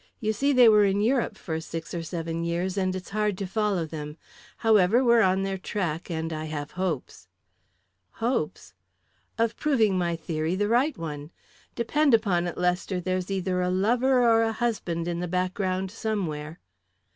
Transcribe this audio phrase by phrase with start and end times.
[0.19, 3.45] You see, they were in Europe for six or seven years, and it's hard to
[3.45, 4.17] follow them.
[4.57, 7.27] However, we're on their track, and I have hopes."
[8.13, 8.73] "Hopes?"
[9.37, 11.29] "Of proving my theory the right one.
[11.75, 16.59] Depend upon it, Lester, there's either a lover or a husband in the background somewhere."